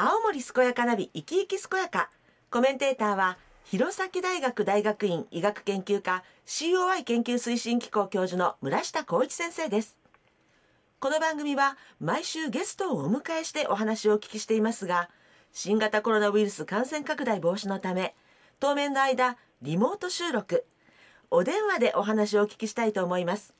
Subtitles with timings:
[0.00, 2.08] 青森健やかナビ生き生き健やか。
[2.52, 9.98] コメンテーターは弘前大学大学院医学研究科 COI 研究推進機構教授の村下光一先生です。
[11.00, 15.10] この番組は毎週ゲストをお迎えしてお話をお聞きしていますが
[15.52, 18.14] 新型コロナウイルス感染拡大防止のため
[18.60, 20.64] 当面の間リモート収録
[21.32, 23.52] お電話でお話をお聞きしたいと思います。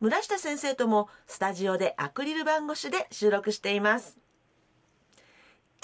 [0.00, 4.21] 村下先生ともスタジオでアクリル板越しで収録しています。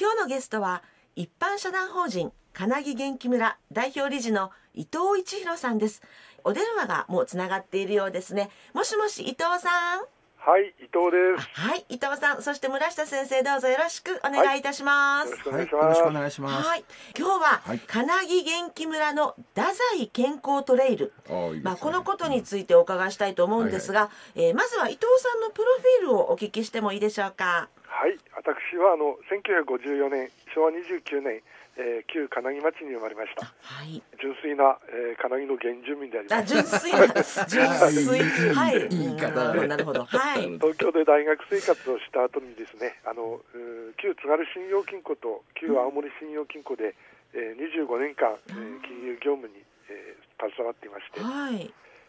[0.00, 0.82] 今日のゲストは
[1.16, 6.02] 一般社団法人金木元気村代表理事の伊藤一弘さんです。
[6.44, 8.50] お電話がもうつながっているようですね。
[8.74, 10.04] もしもし伊藤さん。
[10.38, 11.48] はい、伊藤です。
[11.60, 12.42] はい伊藤さん。
[12.42, 14.62] そして村下先生どうぞよろしくお願いい。
[14.62, 15.82] たします、よろしくおはい、願いします。
[15.82, 16.68] よろしくお願いします。
[16.68, 16.84] はい、
[17.18, 17.78] 今日は、はい。
[17.80, 21.60] 金木元気村の太宰健康トレイル、ね。
[21.62, 27.68] まあ、このことについてお伺いしたいと思うんですが、えーまずは伊藤さんのプロフィールをお聞きしてもいいでしょうか。
[27.98, 31.42] はい、私はあの1954年昭和29年、
[31.74, 33.46] えー旧金木町に生まれました。
[33.62, 34.02] はい。
[34.22, 36.54] 純粋な、えー、金木の原住民でありあ、ます。
[36.54, 37.06] 純粋な、
[37.46, 38.82] 純粋、 はい。
[38.82, 40.42] いい言い方うんなるほど、はい。
[40.62, 46.94] 東京で大学生活をした後にですね、あのうー旧津軽信用金庫と旧青森信用金庫で、
[47.34, 51.66] えー、25年間、えー金融業務に、えー携わっていまして、はい。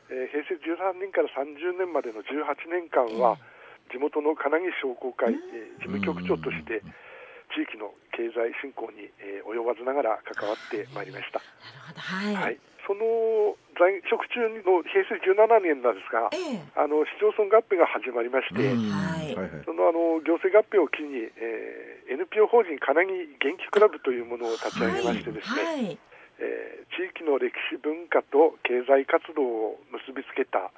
[0.10, 3.38] えー平成13年から30年までの18年間は、
[3.90, 6.84] 地元の金木商工会、えー事務局長として
[7.56, 12.36] 地域の経済振興に、えー及ばずながら関わってまいりました、なるほど、はい。
[12.36, 16.70] はい、その在職中の平成17年なんですがええ。
[16.78, 18.92] あの市町村合併が始まりまして、うん。
[18.92, 19.34] はい。
[19.34, 19.50] はい。
[19.50, 26.00] はいそのあの行政合併を機に、えー NPO 法人金木元気クラブというものを立ち上げましてですね、はい。
[26.40, 30.72] えー地域の歴史文化と経済活動を結びつけた、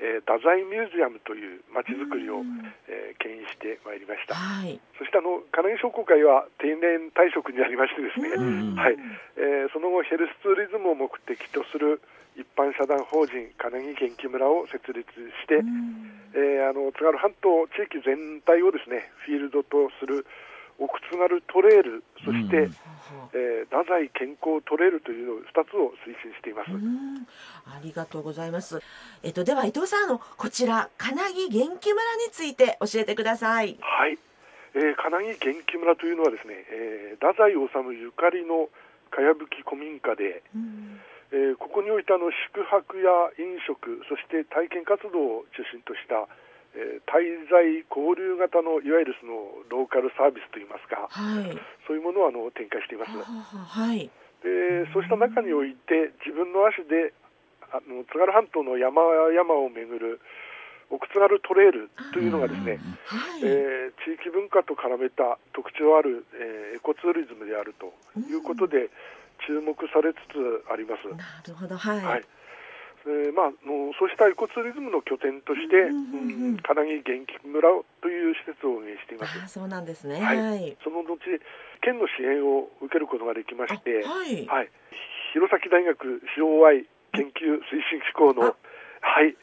[0.00, 2.42] えー太宰ミュージアムというまちづくりを、
[2.88, 4.34] えー牽引してまいりました。
[4.34, 4.80] はい。
[4.98, 8.96] そしてあの金木商工会は定年退職になりましてですね、うんはい。
[9.36, 12.00] えーその後ヘルスツーリズムを目的とする
[12.34, 15.60] 一般社団法人金木元気村を設立して、
[16.34, 20.24] えーあの津軽半島地域全体をですねフィールドとする
[20.78, 22.76] 奥津軽トレイルそして、うん
[23.34, 26.72] えー太宰健康トレイルというのを2つを推進しています。
[26.72, 27.26] うん
[27.64, 28.80] ありがとうございます。
[29.22, 33.76] えっと、では伊藤さん、あの、こちら、金木元気村について教えてください。
[33.80, 34.18] はい、
[34.74, 38.68] えー金木元気村というのはですね、えー太宰治ゆかりの
[39.10, 41.00] かやぶき古民家で、うん
[41.32, 46.28] えーここにおいてあの宿泊や飲食そして体験活動を中心とした、
[46.74, 51.52] えー滞在交流型のいわゆるそのローカルサービスといいますかはい。
[51.86, 53.12] そういうものをあの展開しています。
[53.12, 54.08] はい。
[54.42, 57.12] でそうした中において自分の足で
[57.70, 60.20] あの津軽半島の山々を巡る
[60.90, 63.44] 奥津軽トレイルというのがですね、はい。
[63.44, 68.88] えー地域文化と絡めた特徴ある、えーエコツーリズムであるということで
[69.46, 71.06] 注目されつつあります。
[71.14, 72.00] なるほど、はい。
[72.00, 72.24] はい
[73.06, 77.68] えーまあ、あのそうしたエコツーリズムの拠点として、うんうんうんうん金木元気村
[78.00, 79.40] という施設を運営しています。
[79.44, 80.20] あ、そうなんですね。
[80.20, 80.76] はいはい。
[80.84, 81.18] その後、
[81.80, 84.46] 県の支援を受けることができまして、あはい。
[84.46, 84.70] はい、
[85.32, 88.54] 弘前大学 COI 研究推進機構の、
[89.00, 89.34] はい、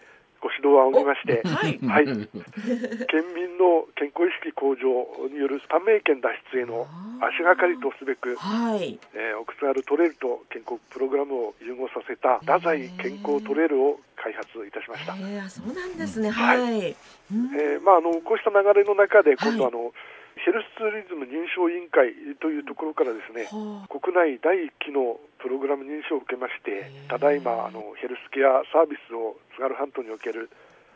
[0.41, 1.79] ご指導を仰ぎまして、 はい。
[1.79, 6.87] はい、県民の健康意識向上による短命県脱出への
[7.21, 8.99] 足がかりとすべく、はい。
[9.13, 15.13] えー、奥津軽トレイルと健康プログラムを融合させた太宰健康トレイルを開発いたしました。
[15.15, 16.29] ええ、あそうなんですね。
[16.29, 16.95] はいはい。
[17.31, 19.93] うんえーまあ、あのこうした流れの中で今度、はいあの
[20.39, 30.49] ヘルスツーリズム認証委員会というところからですねはあ国内第1期のプログラム認証を受けましてただいまあのヘルスケアサービスを津軽半島における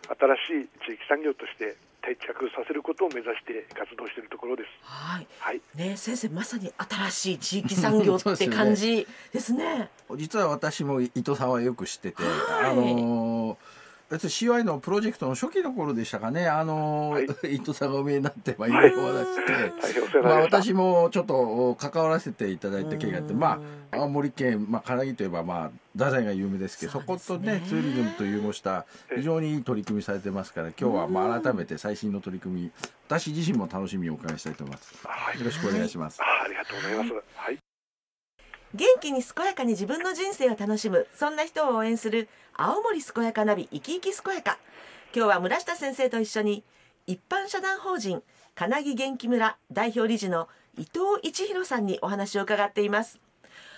[0.07, 4.69] 新しい地域産業として定着させることを目指して活動しているところです。
[4.81, 5.27] はい。
[5.39, 9.89] はい、ね、先生、まさに新しい地域産業 って感じですね。
[10.15, 13.42] 実は私も伊藤さんはよく知ってて、はいあのー
[14.13, 18.71] 別に CY のプロジェクトの初期の頃でしたかね、あのー 伊藤さんがお見えになって、まあ、い。
[18.71, 20.39] ろいろお話しして、まあ。
[20.41, 21.35] 私もちょっと
[21.69, 23.39] お関わらせていただいた経緯があって、うん。
[23.39, 23.59] ま
[23.91, 27.05] あ、青森県、まあ、金木といえば、まあ、太宰が有名ですけどそね。
[27.07, 32.71] ことねツーリズムと融合した非常にいい取り組みされてますから今日はまあ改めて最新の取り組み
[33.07, 34.93] 私自身も楽しみにお伺いしたいと思います。
[35.07, 35.39] はい。
[35.39, 36.21] よろしくお願いします。
[36.21, 37.13] あありがとうございます。
[37.35, 37.57] はい、
[38.75, 41.05] 元気に健やかに自分の人生を楽しむ。
[41.13, 44.57] そんな人を応援する青森健やかナビ生き生き健やか。
[45.15, 46.63] 今日は村下先生と一緒に
[47.05, 48.23] 一般社団法人
[48.55, 53.19] 金木元気村代表理事の伊藤一弘さんにお話を伺っています。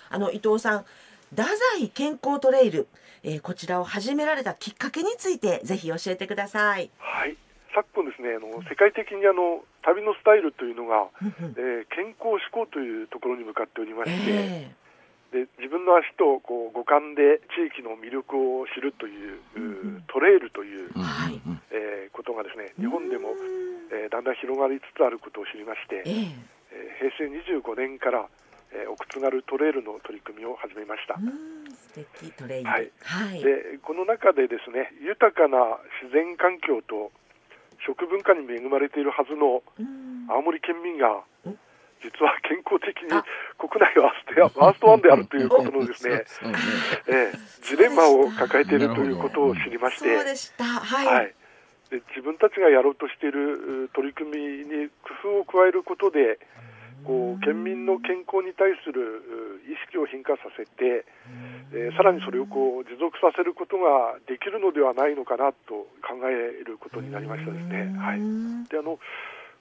[0.08, 0.84] あの伊藤さん
[1.30, 1.42] 太
[1.76, 2.88] 宰健康トレイル、
[3.22, 6.90] えーこちらを始められたきっかけについてぜひ教えてください。
[6.98, 7.36] はい、
[7.74, 14.85] 昨今ですねあの世界的にあの旅のスタイルというのが、えー、健康志向というところに向かっておりまして、えー、
[15.32, 20.90] で自分の足とこう五感で地域の魅力を知るという、うトレイルという、
[21.70, 23.34] えー、ことがですね日本でも、
[23.92, 28.28] えー、だんだん広がりつつあることを知りまして、えー、平成25年から
[28.72, 31.16] えー、奥津軽トレイルの取り組みを始めました。
[31.16, 37.12] 素敵トレイル、はい、はい、でこの中でですね豊かな自然環境と
[37.86, 39.62] 食文化に恵まれているはずの
[40.28, 41.22] 青森県民が
[42.02, 43.08] 実は健康的に
[43.58, 46.24] 国内ワーストワーストワンであるということのですね、
[47.08, 51.34] えー、ジレンマを抱えているということを知りまして、はい、はい、
[51.90, 54.88] で自分たちがやろうとしている取り組みに
[55.22, 56.38] 工夫を加えることで、
[57.04, 61.06] こう県民の健康に対する意識を変化させて、
[61.72, 67.94] えー、さらにそれをこう持続させることができるのではないのかなと考えることになりましたですね。
[67.96, 68.18] はい、
[68.68, 68.98] であの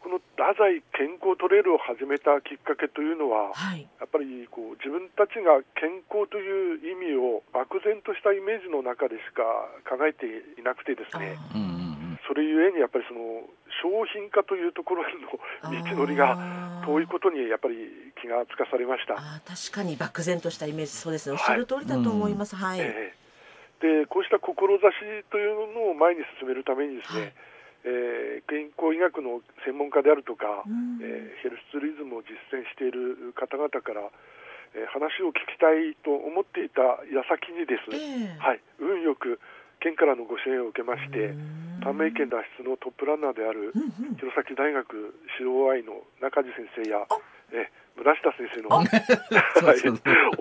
[0.05, 9.41] この太宰健康トレイルを始めたきっかけというのは、はい、やっぱりこう自分たちが健康という意味を漠然としたイメージの中でしか
[9.89, 10.29] 考えて
[10.61, 11.41] いなくてですね、
[12.29, 13.49] それゆえにやっぱりその
[13.81, 15.25] 商品化というところの
[15.73, 16.37] 道のりが
[16.85, 19.17] 遠いことにやっぱり気がつかされました。
[19.17, 21.33] あ確かに漠然としたイメージそうですね。
[21.33, 24.53] おっしゃる通りだと思います、はい、はいえー、でこうした志
[25.33, 27.33] というのを前に進めるためにですね、はい
[27.85, 34.09] えー、健康医学の専門家であるとか、うん、えー、ヘルスツーリズムを実践している方々から、
[34.73, 36.81] えー、話を聞きたいと思っていた
[37.13, 39.37] 矢先にです、えー、はい、運よく
[39.79, 41.37] 県からのご支援を受けまして、
[41.85, 43.69] 短命県脱出のトップランナーである、
[44.17, 47.05] 弘前大学 COI の中地先生や、
[47.53, 48.87] え村下先生の、 はい、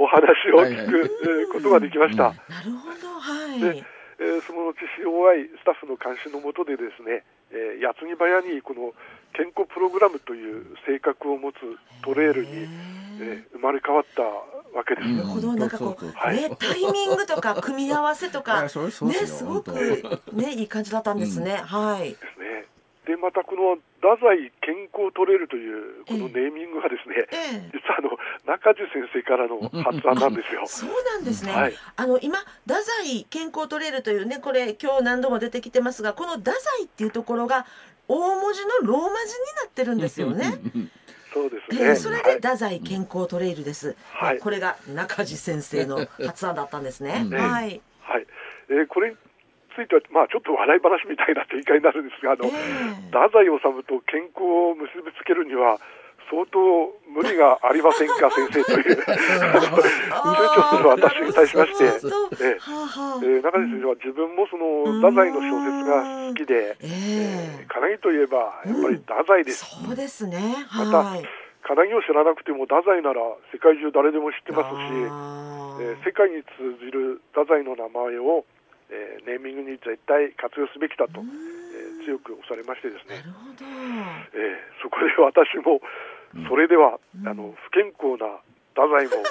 [0.00, 2.32] お話を聞くことができました。
[2.49, 3.61] なるほど、はい。
[3.61, 3.85] で、
[4.19, 8.93] えー、その後 COI スタッフの監視のもとでですね、えー、矢継ぎ早にこの
[9.35, 11.56] 健康プログラムという性格を持つ
[12.02, 12.50] トレールに、
[13.20, 15.08] えー、生まれ変わったわけです。
[15.08, 19.73] なるほど、なんかこう、はい、ね、タイミングとか組み合わせとか、 ね、すごく
[20.32, 21.58] ね、いい感じだったんですね。
[21.61, 22.17] うん、はい。
[23.06, 28.16] でまたこの太宰健康トレイルというこのネーミングがですね、ええ、実はあの
[28.46, 30.62] 中地先生からの発案なんですよ。
[30.66, 31.52] そうなんですね。
[31.52, 37.66] はい、あの今太宰健康トレイルというねこれ今日何度も出てきてますが、この太宰っていうところが
[38.08, 40.54] 大文字のローマ字になってるんですよね。
[41.32, 41.96] そうですね。
[41.96, 43.96] それで太宰健康トレイルです。
[44.12, 47.26] はい、これが中地先生の発案だったんですね。
[47.30, 47.80] はい。
[48.00, 48.26] はい。
[48.70, 49.16] えー、これに
[49.75, 55.79] ついては、まあ、ちょっと笑い話みたいな展開になるんですが、あの、えー、太宰治と健康を結びつけるには、
[56.31, 56.59] 相当
[57.09, 59.06] 無理がありませんか、 先生という、中
[60.73, 69.65] 長の私に対しまして、えー、中西先生は自分もその太宰の小説が好きで、えー、金木といえばやっぱり太宰です。
[69.65, 70.41] そうですね。
[70.73, 71.05] また
[71.62, 73.21] 金木を知らなくても太宰なら
[73.53, 74.76] 世界中誰でも知ってますし、
[75.81, 78.44] えー、世界に通じる太宰の名前を、
[78.94, 85.82] えー、ネーミングに絶対活用すべきだと、えー、強く押されましてですね、えー、そこで私も
[86.49, 88.26] それでは、あの不健康な
[88.75, 89.23] 太宰も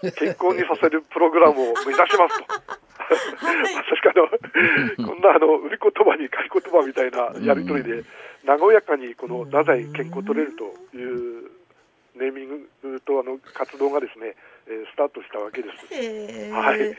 [0.16, 2.44] 健康にさせるプログラムを目指しますと。
[2.46, 4.20] 確か
[4.98, 8.04] の、こんなあの売り言葉に買い言葉みたいなやり取りで、
[8.46, 11.50] 和やかにこの太宰健康取れるという
[12.14, 14.34] ネーミングとあの活動がですね、
[14.72, 16.52] えスタートしたわけです。
[16.52, 16.94] はい。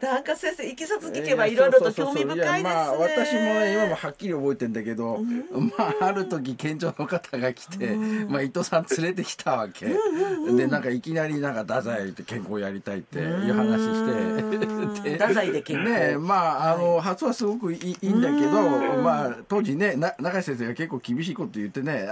[0.00, 2.62] なんか先生いきさつ聞けばいろいろと興味深いですね。
[2.62, 9.86] まあ私もね今もはっきり覚えてんだけど、うん、まあある時県庁の方が来て、うん、まあ伊藤さん連れてきたわけ。
[9.86, 15.90] うん、でなんかいきなりなんか太宰って健康やりたいっていう話して、太宰で健康。
[15.90, 18.52] ねまああの、はい、発はすごくいいいんだけど、
[19.02, 22.08] まあ当時ねな中井先生が結構厳しいこと言ってね、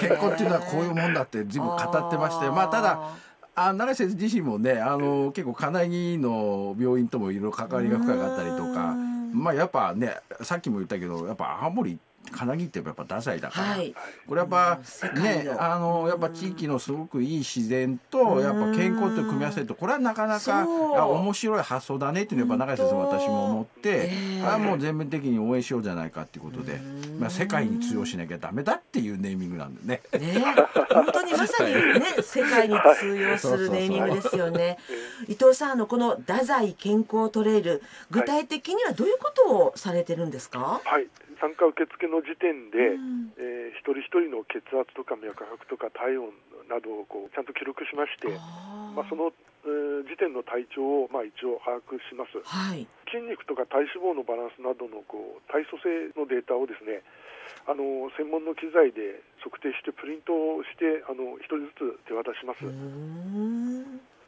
[0.00, 3.16] 健康っていうのはこういうもんだって随分語ってまして、まあただ。
[3.56, 8.94] あ永井先生自身もねあの結構金木の病院ともいろいろ関わりが深かったりとか。
[9.32, 11.98] まあやっぱねさっきも言ったけどやっぱ青森
[12.30, 13.94] 金木ってやっぱダサいだから、はい、
[14.26, 14.78] これやっぱ
[15.14, 26.80] ねあのやっぱ地域のすごくいい自然とやっぱ健康と組み合わせるとこれはなかなか面白い発想だねっていうのはやっぱ永井先生私も思って、えー、あもう全面的に応援しようじゃないかっていうことで、
[27.18, 30.02] まあ、世界に通用しなきゃダメだっていうネーミングなんでね。
[30.12, 30.44] ね。
[30.92, 34.78] 本当にまさにね世界に通用するネーミングですよね。
[35.28, 40.80] 伊藤さんあのこの太宰健康トレイル具体的にはどういうことをされてるんですか？
[40.84, 41.06] はい
[41.40, 46.32] 参加受付の時点で、うん、えー、一人一人の血圧とか脈拍とか体温
[46.68, 49.30] などをこうちゃんと記録しまして、あまあ、その、
[49.64, 52.86] えー、時点の体調をまあ一応把握します、はい。
[53.06, 57.04] 筋肉とか体脂肪のバランスなどのこう体組成のデータをですね
[57.66, 62.66] あの専門の機材で測定してプリントをしてあの一人ずつ手渡します、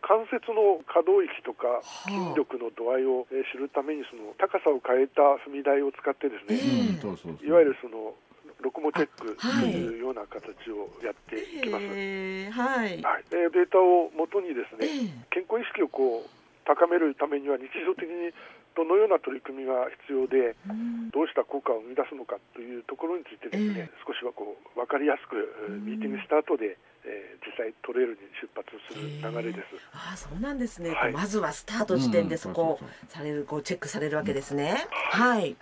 [0.03, 2.09] 関節の可動域とかあ。
[2.09, 7.47] 筋力の度合いをえー知るためにその高さを変えた踏み台を使ってですね、ええうん、そうそうそう。
[7.47, 8.15] いわゆるその
[8.61, 9.97] ロコモチェックとい。
[9.97, 11.87] うような形をやっていきます。
[11.87, 13.03] はい。
[13.03, 16.31] はい、えーデータをもとにですえね、え健康意識をこう
[16.67, 18.33] 高めるためには日常的に
[18.77, 21.11] どのような取り組みが必要でうん。
[21.11, 25.39] どうした効果を生み出すのかというところについてですね、少しはこう分かりやすく
[25.69, 26.77] えーミーティングした後で、
[27.09, 29.81] えー実際トレイルに出発する流れです。
[29.93, 31.13] ああそうなんですね、はい。
[31.13, 35.57] まずはスタート時点でうんそこをそうそうされるこうチェックされるわけですね、はい、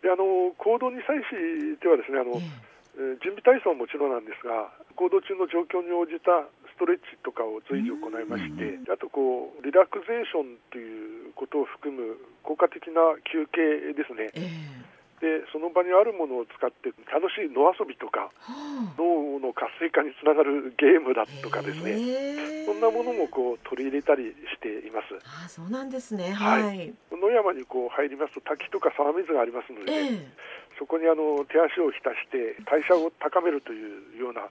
[0.00, 2.40] であの行動に際してはですねあの、ええ。
[2.40, 2.72] ー
[3.24, 14.28] 準備体操ももちろんなんですが行動中の状況に応じたストレッチとかを随時行いまして、あとこうリラクゼーションということを含む効果的な休憩ですね。
[14.34, 14.48] え
[14.80, 14.81] え
[15.22, 18.34] でその場にあるものを使って楽しい野遊びとか
[18.98, 22.66] 脳の活性化につながるゲームだとかですね。
[22.66, 25.14] そんなものもこう取り入れたりしています。
[25.22, 26.34] ああそうなんですね。
[26.34, 26.90] ははい。
[26.90, 30.34] い、野山にこう入りますと滝とか沢水がありますので、えね
[30.78, 34.42] そこにあの手足を浸して代謝を高めるというような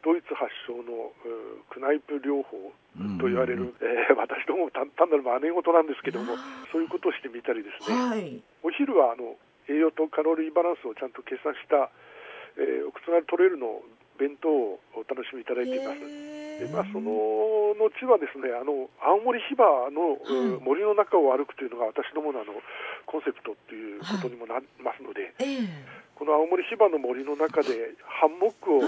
[0.00, 2.72] ドイツ発祥のうクナイプ療法
[3.20, 6.36] と言われる、えー私ども単単なる真似事なんですけども
[6.72, 8.40] そういうことをしてみたりですえね、はい。
[8.62, 9.36] お昼はあの
[9.68, 11.90] 栄養とカロリーバランスをちゃんと計算した、
[12.58, 13.82] えー、奥津軽トレイルの
[14.18, 16.00] 弁当をお楽しみいただいています。
[16.56, 17.12] でまあ、その
[17.76, 20.16] 後はですねあの青森ヒバの、
[20.64, 22.56] 森の中を歩くというのが私どものあの
[23.04, 25.68] コンセプトということにもなりますので、ええ。
[26.16, 28.80] この青森ヒバの森の中でハンモックを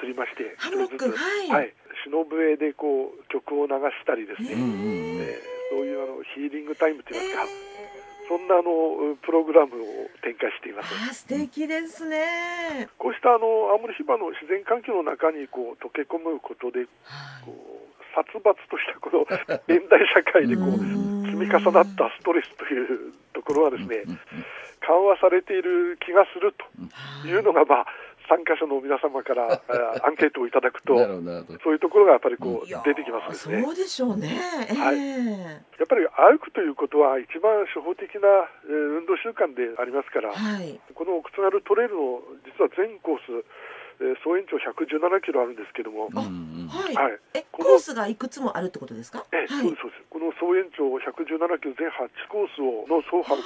[0.00, 1.48] 釣りましてハンモック一人ずつはい。
[1.50, 1.74] はい、
[2.08, 7.69] 忍笛でこう曲を流したりですね、えーそういうあのヒーリングタイムといいますか、
[8.30, 10.94] そんなあのプログラムを展開しています。
[10.94, 17.44] ああ素敵ですね、こうしたあの青森ヒバの自然環境の中にこう溶け込むことではい。
[17.44, 19.26] こう殺伐としたこの
[19.66, 21.26] 現代社会でこううん。
[21.26, 24.04] 積み重なったストレスというところはですね
[24.80, 27.86] 緩和されている気がするというのがまあ
[28.30, 29.60] 参加者の皆様からあ
[30.06, 30.94] アンケートをいただくと
[31.64, 33.62] そういうところがやっぱりこう出てきますですね。
[33.62, 34.28] そうでしょうね、
[34.78, 34.96] はい。
[34.96, 38.28] えやっぱり歩くということは一番初歩的な
[38.64, 40.80] えー運動習慣でありますからえ、はい。
[40.94, 43.44] この奥津軽トレイルの実は全コース、
[44.00, 46.22] えー総延長117キロあるんですけども、は
[46.90, 47.18] い、はい。
[47.34, 49.24] えコースがいくつもあるってことですか？
[49.32, 49.48] ええはい。
[49.48, 50.02] そうですそうです。
[50.08, 53.42] この総延長117キロ全8コースをの走破をこ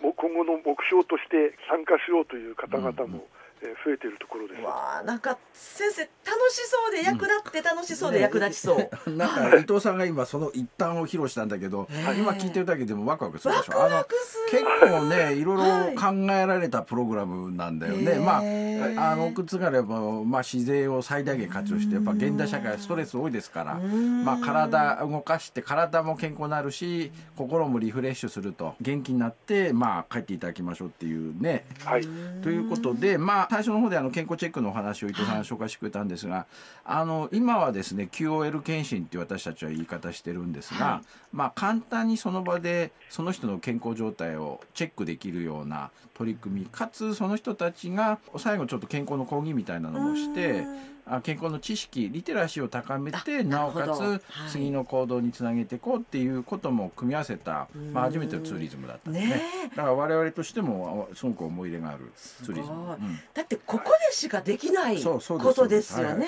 [0.00, 3.26] うもう今後の目標として参加しようという方々も、
[3.62, 4.62] えー増えているところです。
[4.62, 6.10] わあなんか先生楽
[6.50, 13.78] しそうで役立って楽しそうで役立ちそう、 なんか伊藤さんが今その一端を披露したんだけど、 ええ今聞いてるだけでもワクワクするでしょ。
[13.78, 14.58] ワクワクする。
[14.58, 15.44] 結構ねい。
[15.44, 18.16] ろいろはい考えられたプログラムなんだよね。
[18.16, 24.24] まああの奥津軽もまあ自然を最大限活用してやっぱ現代社会はストレス多いですから、ん。
[24.24, 31.64] まあ体動かして体も健康になるし心もリフレッシュすると元気になってまあ帰っていただきましょうっていうね。
[31.84, 32.02] はい、
[32.42, 36.46] ということで、まあ、最初の方であの健康チェックのお話を伊藤さんが紹介してくれたんですが、
[36.84, 59.34] あの今はですね QOL 検診って私たちは言い方してるんですが、はまあ、簡単にその場でその人の健康状態をチェックできるような取り組みかつその人たちが最後ちょっと健康の講義みたいなのもしてあ健康の知識リテラシーを高めてあなおかつ次の行動につなげていこうっていうことも組み合わせた、まあ、初めてのツーリズムだったんですね。
[59.36, 59.68] ねえ。
[59.68, 62.74] だから我々としてもあすごく思い入れがあるツーリズム。
[62.74, 63.20] うん。
[63.34, 65.20] だってここでしかできないこ
[65.54, 66.18] とですよはい。
[66.18, 66.26] ね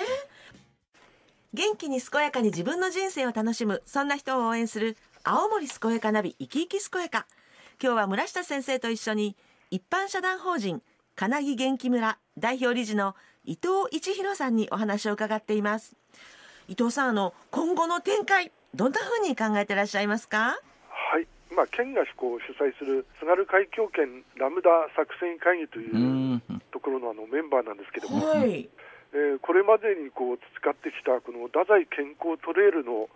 [1.55, 7.27] 元気に健やかに自分の人生を楽しむそんな人を応援する青森健やかナビ生き生き健やか。
[7.83, 9.37] 今日は村下先生と一緒に
[9.71, 10.83] 一般社団法人
[11.17, 13.17] 金木元気村代表理事の
[13.49, 15.97] 伊藤一弘さんにお話を伺っています。
[16.69, 20.61] 伊藤さんあの今後の展開どんな風に考えてらっしゃいますか？
[20.91, 21.27] はい。
[21.51, 26.43] まあ、県がこう主催する津軽海峡圏ラムダ作戦会議といううん。
[26.71, 28.69] ところのあのメンバーなんですけども、はい。
[29.15, 33.09] えーこれまでにこう培ってきたこの太宰健康トレイルの、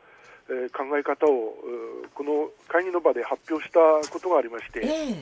[0.48, 3.78] えー考え方をうーこの会議の場で発表した
[4.10, 5.12] ことがありまして、え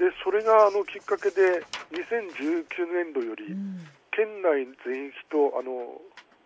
[0.00, 1.60] でそれがあのきっかけで
[1.92, 2.64] 2019
[3.04, 6.00] 年度よりえうん県内全域とあの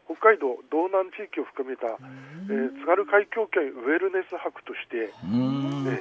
[0.06, 5.99] 北海道道南地域を含めた、えー、津軽海峡圏ウェルネス博として、ね、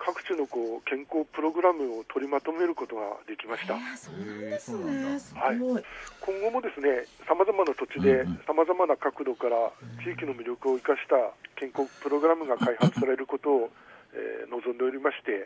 [0.00, 3.76] 各地のこう健康プログラムを取りまとめることができました。
[3.76, 9.56] はい、今後もですね、さまざまな土地でさまざまな角度から
[10.00, 11.16] 地域の魅力を生かした
[11.56, 13.70] 健康プログラムが開発されることを、
[14.14, 15.44] えー、望んでおりまして、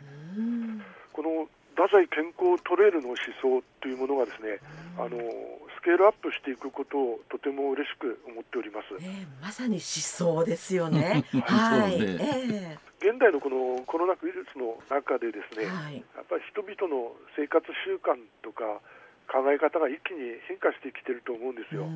[1.11, 1.49] この
[1.79, 4.59] 太宰健康トレイルの思想というものがですね、
[4.99, 8.99] あのスケールアップしていくことをとても嬉しく思っております。
[8.99, 11.23] えー、まさに思想ですよね。
[11.47, 11.95] はい。
[11.95, 18.11] えー現代のこのコロナウイルスの中でですね、はい、やっぱり人々の生活習慣
[18.43, 18.83] とか
[19.31, 21.87] 考え方が一気に変化してきてると思うんですよ。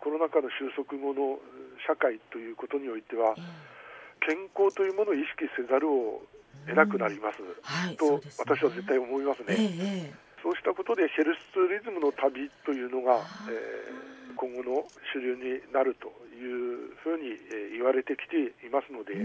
[0.00, 1.36] コロナ禍の収束後の
[1.86, 3.36] 社会ということにおいては、
[4.24, 6.24] 健康というものを意識せざるを
[6.68, 9.56] 得なくなります、はい、と、私は絶対思いますね。
[9.56, 13.20] えーそうしたことでヘルスツーリズムの旅というのが、
[13.50, 16.08] えー、今後の主流になると
[16.38, 19.18] いうふうに、えー、言われてきていますので。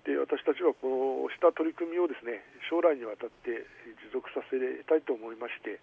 [0.00, 2.40] で私たちはこうした取り組みをですね
[2.72, 3.68] 将来にわたって
[4.00, 4.56] 持続させ
[4.88, 5.76] たいと思いまして、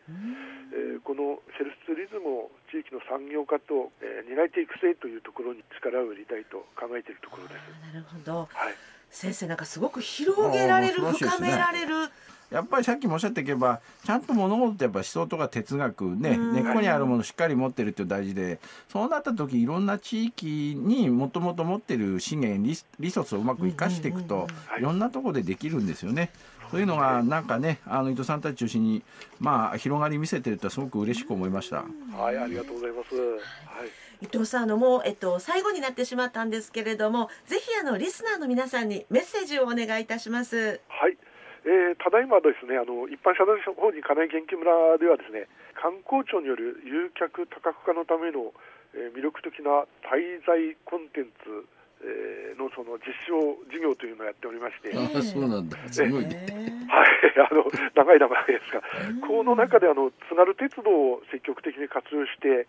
[0.74, 7.70] えー、このヘルスツーリズムを地域の産業化と、えー、担い手育成というところに力を入れたいと考えているところです。
[7.94, 8.74] なるほど、はい、
[9.10, 12.10] 先生なんかすごく広げられる、深められる
[12.52, 24.48] やっぱりさっきもおっしゃっていけばちゃんと物事ってやっぱ思想とか哲学ね、根っこにあるものをしっかり持ってるって大事でそうなった時いろんな地域にもともと持ってる資源リリソースをうまく生かしていくと、
[24.80, 26.32] いろんなところでできるんですよね。
[26.72, 29.04] そういうのがなんかねあの伊藤さんたち中心に
[29.40, 31.86] まあ広がり見せてるってすごく嬉しく思いました。
[32.18, 33.16] はいありがとうございます。
[33.16, 34.07] はい。
[34.22, 40.80] 伊藤さんあのもうえっと最後になってしまったんですけれども、ぜひあのリスナーの皆さんにメッセージをお願いいたします。
[40.88, 41.18] はい。
[41.66, 48.56] えー、ただいまですねあの一般社団法人金井研究村ではですね観光庁による誘客多角化のための、
[48.96, 51.68] えー、魅力的な滞在コンテンツ、
[52.02, 53.36] えー、のその実証
[53.68, 55.76] 事業というのをやっておりまして、あそうなんだ。
[55.92, 57.08] すごいね、はい。
[57.36, 58.82] あの長い名前ですが、
[59.28, 62.66] この中であの津軽鉄道を積極的に活用して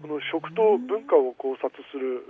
[0.00, 2.24] この食と文化を考察する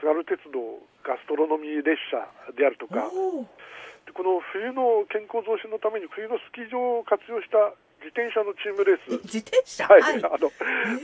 [0.00, 0.60] 津軽鉄道
[1.00, 2.20] ガストロノミー列車
[2.52, 7.72] であるとかこの冬の健康増進のために冬のスキー場を活用した
[8.04, 10.54] 自転車のチームレース、自転車、はい、はい、あのフ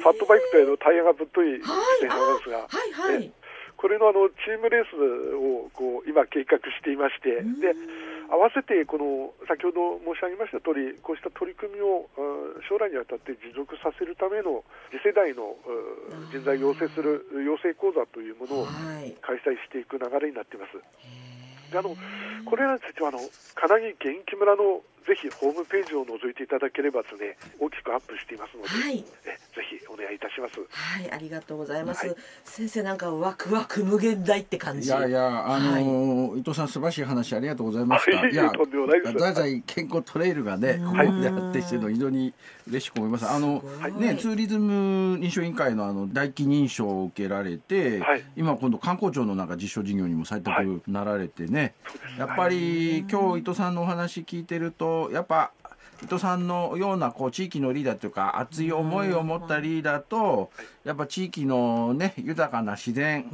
[0.06, 3.16] ァットバイクというのタイヤがぶっとい自転車なんですが、はい。
[3.16, 3.32] はい、
[3.76, 4.94] これのあのチームレース
[5.34, 7.74] をこう今、計画していまして、で
[8.32, 12.08] 合わせてこの先ほど申し上げました通り、こうした取り組みを
[12.64, 15.52] 将来にわたって持続させるための次世代の
[16.32, 18.66] 人材を養成する養成講座というものを
[19.20, 20.80] 開催していく流れになっています。
[20.80, 21.92] であの
[22.48, 30.60] これらについてはあの金木元気村のぜひホームページを覗いていただければですね大きくアップしていますので、はい、えぜひお願いいたします。
[30.70, 34.88] はいありがとうございます、はい、先生なんかワクワク無限大って感じ。
[34.88, 39.12] いやいやあのーはい、伊藤さん素晴らしい話ありがとうございました、いやとんでもないです。
[39.12, 42.32] 太宰健康トレイルがねここでやってきてるの非常に
[42.68, 43.28] 嬉しく思います。
[43.28, 43.62] あの
[43.98, 48.02] ねツーリズム認証委員会のあの大気認証を受けられて、
[48.36, 51.74] 今今度観光庁のなんか実証事業にも採択なられてね、
[52.18, 55.52] やっぱり今日伊藤さんのお話聞いてるとやっぱ
[56.02, 60.50] 伊藤さんのようなこう地域のリーダーというか熱い思いを持ったリーダーと
[60.84, 63.24] やっぱ地域のね豊かな自然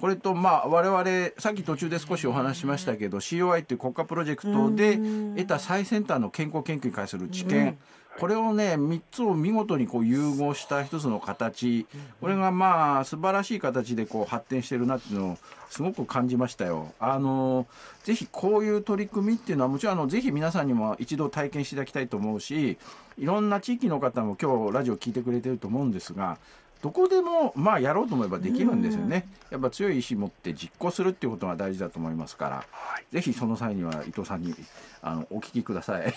[0.00, 4.98] これとまあ我々さっき途中で少しお話しましたけど COI という国家プロジェクトで
[5.36, 7.76] 得た最先端の健康研究に関する知見
[8.18, 11.86] これをね3つを見事にこう融合した一つの形
[12.20, 15.38] これがまあ素晴らしい形でこう発展してるなっていうのを
[15.70, 16.92] すごく感じましたよ。
[16.98, 17.66] あの
[18.02, 22.78] ぜひこういう取り組みっていうのはもちろんあのぜひ皆さんにも一度体験していただきたいと思うし
[23.18, 26.38] いろんな地域の方も今日ラジオ聞いてくれてると思うんですが
[26.82, 29.26] どこでもまあやろうと思えばできるんですよね。
[29.50, 34.54] やっぱ強い意志持って実行するっていうことが大事だと思いますから、はい、ぜひその際には伊藤さんに
[35.02, 36.14] あのお聞きください。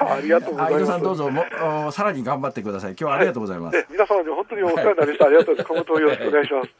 [0.00, 0.74] ありがとうございます。
[0.74, 1.44] 伊藤さんどうぞも
[1.86, 2.90] おさらに頑張ってください。
[2.92, 3.76] 今日はありがとうございます。
[3.76, 5.26] はい、皆様に本当にお世話になりました。
[5.26, 5.84] ありがとうございます。
[5.84, 6.70] 今後よろしくお願いします。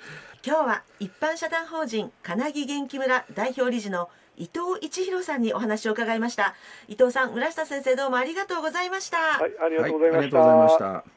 [0.44, 6.54] 今日は一般社団法人金木元気村代表理事の伊藤一弘さんにお話を伺いました。
[6.88, 9.16] 伊藤さん、村下先生どうもありがとうございました。
[9.16, 10.30] はい、ありがとうございまし
[10.78, 10.84] た。
[10.84, 11.15] はい